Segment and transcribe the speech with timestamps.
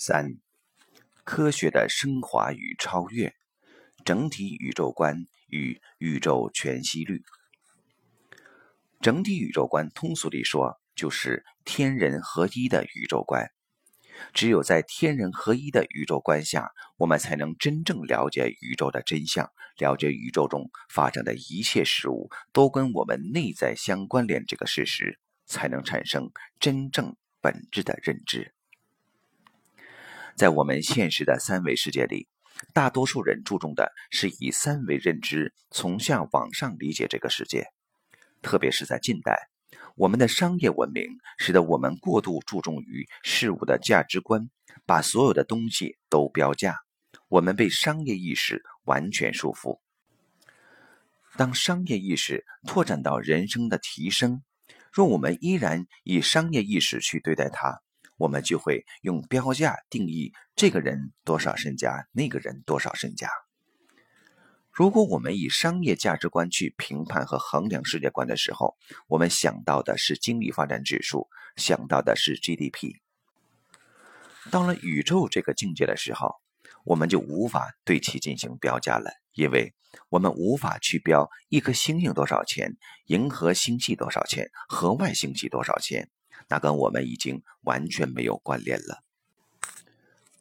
[0.00, 0.38] 三、
[1.24, 3.34] 科学的升华与超越，
[4.04, 7.24] 整体宇宙观与宇宙全息律。
[9.00, 13.50] 整体宇宙观，通俗地说，就是天人合一的宇宙观。
[14.32, 26.30] 只有在天人合一的宇宙观下，我们才能真正了解宇宙的真相，了解宇宙中发生的一切事物都跟我们内在相关联这个事实，才能产生
[26.60, 28.54] 真正本质的认知。
[30.38, 32.28] 在我们现实的三维世界里，
[32.72, 37.66] 大多数人注重的是以三维认知从下往上理解这个世界。
[38.40, 39.48] 特别是在近代，
[39.96, 44.48] 我们的商业文明使得我们过度注重于事物的价值观，
[44.86, 46.76] 把所有的东西都标价。
[47.26, 49.80] 我们被商业意识完全束缚。
[51.36, 54.44] 当商业意识拓展到人生的提升，
[54.92, 57.82] 若我们依然以商业意识去对待它，
[58.18, 63.30] 我们就会用标价定义这个人多少身家，那个人多少身家。
[64.70, 68.76] 如果我们以商业价值观去评判和衡量世界观的时候，
[69.08, 72.96] 我们想到的是经济发展指数，想到的是 GDP。
[74.50, 76.36] 到了宇宙这个境界的时候，
[76.84, 79.74] 我们就无法对其进行标价了，因为
[80.10, 86.08] 我们无法去标一颗星星多少钱，银河星系多少钱，河外星系多少钱。
[86.48, 89.04] 那跟我们已经完全没有关联了。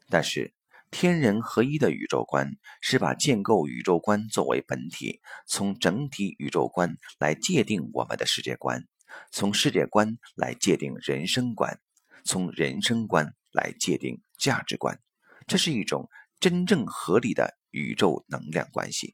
[0.09, 0.53] 但是，
[0.89, 8.87] 天人合一的宇宙观是把建构宇宙观作为本体，从整体宇宙观来界定我们的世界观，
[9.29, 11.81] 从世界观来界定人生观，
[12.23, 15.01] 从人生观来界定价值观。
[15.45, 16.07] 这是一种
[16.39, 19.13] 真正合理的宇宙能量关系，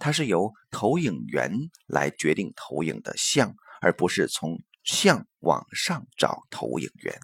[0.00, 1.52] 它是由投影源
[1.86, 4.58] 来决定投影的像，而不是从。
[4.86, 7.18] 向往上找投影源，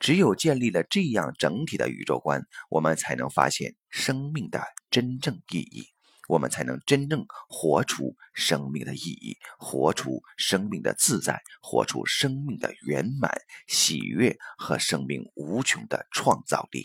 [0.00, 5.84] 只有建立了这样整体的宇宙观，我们才能发现生命的真正意义，
[6.28, 13.30] 我们才能真正活出生命的意义，活出生命的自在，活出生命的圆满、
[13.66, 16.84] 喜悦和生命无穷的创造力。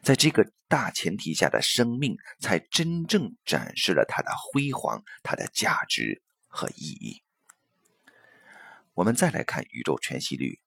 [0.00, 7.22] 在这个大前提下的生命，才真正展示了它的辉煌、它的价值和意义。
[8.94, 10.60] 我们再来看宇宙全息律。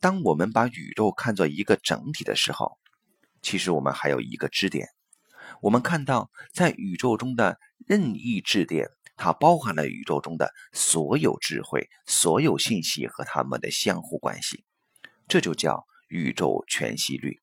[0.00, 2.78] 当我们把宇宙看作一个整体的时候，
[3.42, 4.88] 其实我们还有一个支点。
[5.60, 14.64] 我们看到，在宇宙中的任意质点，它包含了宇宙中的所有智慧、所有信息和它们的相互关系。
[15.28, 17.40] 这就叫宇宙全息律。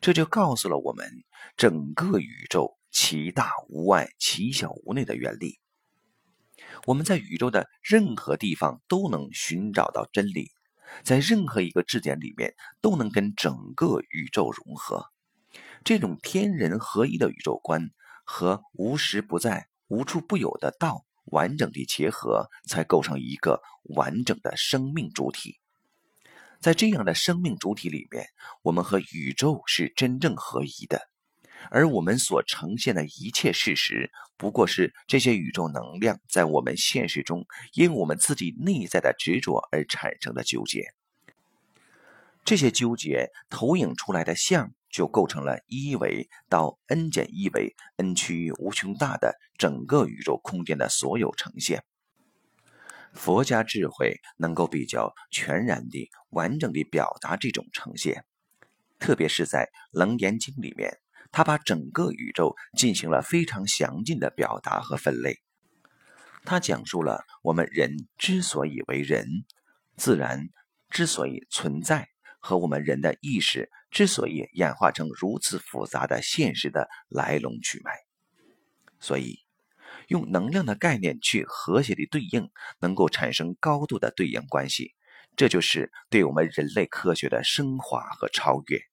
[0.00, 1.22] 这就告诉了我们，
[1.56, 5.60] 整个宇宙其大无外，其小无内的原理。
[6.86, 10.50] 我们在宇宙的任何地方都能寻找到真理，
[11.04, 15.06] 在任何一个质点里面都能跟整个宇宙融合。
[15.84, 17.90] 这种天人合一的宇宙观
[18.24, 25.58] 和无时不在、无处不有的道完整地结合，才构成一个完整的生命主体。
[26.60, 28.26] 在这样的生命主体里面，
[28.62, 31.09] 我们和宇宙是真正合一的。
[31.70, 37.44] 而我们所呈现的一切事实，不过是这些宇宙能量在我们现实中
[37.74, 40.94] 因我们自己内在的执着而产生的纠结。
[42.44, 51.84] 这些纠结投影出来的像，就构成了一维到 n 减一维 n 趋于无穷大的整个宇宙空间的所有呈现。
[53.12, 58.24] 佛家智慧能够比较全然地、完整地表达这种呈现，
[58.98, 60.98] 特别是在《楞严经》里面。
[61.32, 65.40] 他把整个宇宙进行了非常详尽的表达和分类。
[66.44, 69.26] 他讲述了我们人之所以为人，
[69.96, 70.48] 自然
[70.88, 72.08] 之所以存在，
[72.40, 77.92] 和我们人的意识之所以演化成如此复杂的现实的来龙去脉。
[78.98, 79.40] 所以，
[80.08, 84.94] 用能量的概念去和谐的对应，能够产生高度的对应关系。
[85.36, 88.89] 这就是对我们人类科学的升华和超越。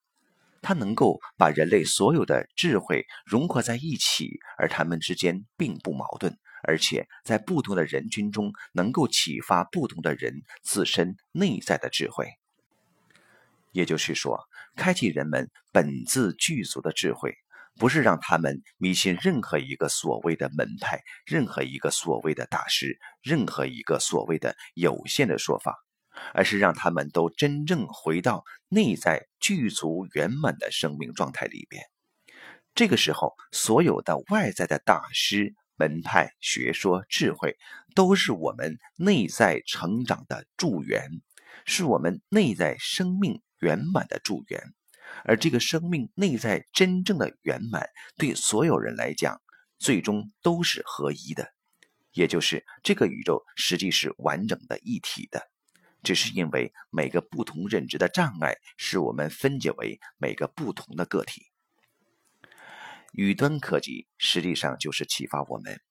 [0.61, 12.27] 它能够把人类所有的智慧融合在一起，而它们之间并不矛盾，而且在不同的人群中能够启发不同的人自身内在的智慧。
[13.71, 14.39] 也就是说，
[14.75, 17.35] 开启人们本自具足的智慧，
[17.75, 25.75] 不是让他们迷信任何一个所谓的门派、任何一个所谓的大师、任何一个所谓的有限的说法。
[26.33, 31.83] 而是让他们都真正回到内在具足圆满的生命状态里边。
[32.75, 37.57] 这个时候，所有的外在的大师、门派、学说、智慧，
[37.95, 41.09] 都是我们内在成长的助缘，
[41.65, 44.61] 是我们内在生命圆满的助缘，
[45.23, 49.41] 而这个生命内在真正的圆满，对所有人来讲，
[49.79, 51.51] 最终都是合一的，
[52.11, 55.49] 也就是这个宇宙实际是完整的一体的，
[56.07, 61.51] 只是因为每个不同认知的障碍，使我们分解为每个不同的个体。
[63.11, 65.81] 宇端科技实际上就是启发我们，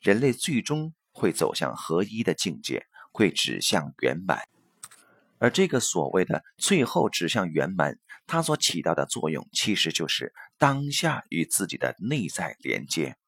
[0.00, 4.40] 人类最终会走向合一的境界，会指向圆满。
[5.36, 13.18] 而这个所谓的最后指向圆满，它所起到的作用，其实就是当下与自己的内在连接。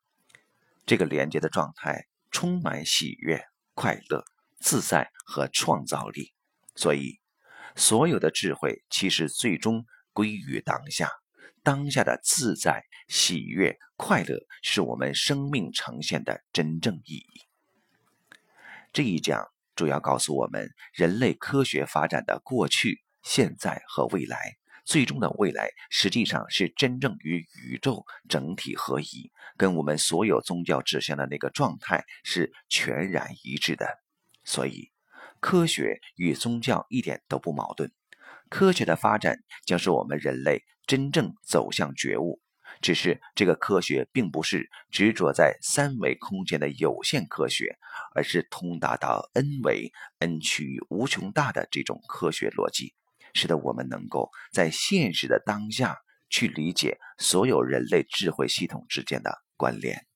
[0.87, 3.44] 这个连接的状态充满喜悦、
[3.75, 4.25] 快乐、
[4.60, 6.32] 自在和创造力。
[6.76, 7.18] 所以，
[7.74, 11.10] 所有的智慧其实最终归于当下。
[11.62, 17.42] 当下的自在、喜悦、快乐，是我们生命呈现的真正意义。
[18.94, 19.46] 这一讲
[19.76, 24.56] 主要告诉我们，人类科学发展的过去、现在和未来，
[24.86, 33.86] 最终的未来实际上是真正与宇宙整体合一，跟我们所有宗教指向的那个状态是全然一致的。
[34.44, 34.90] 所以，
[35.38, 37.92] 科学与宗教一点都不矛盾。
[38.48, 42.40] 科学的发展将是我们人类真正走向觉悟，
[42.81, 47.78] 只是这个科学并不是执着在三维空间的有限科学，
[48.14, 52.94] 而是通达到 n 维、n 趋于无穷大的这种科学逻辑，
[53.34, 55.98] 使得我们能够在现实的当下
[56.28, 60.09] 去理解所有人类智慧系统之间的关联。